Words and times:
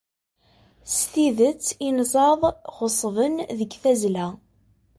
S 0.93 0.97
tidet, 1.11 1.65
inzaḍ 1.87 2.41
ɣeṣṣben 2.77 3.35
deg 3.57 3.71
tazzla. 3.81 4.27